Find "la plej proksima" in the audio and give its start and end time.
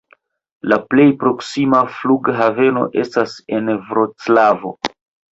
0.71-1.81